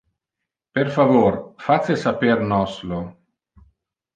[0.77, 3.03] Per favor face saper nos lo.